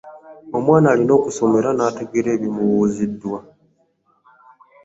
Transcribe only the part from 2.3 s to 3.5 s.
ebimubuziddwa.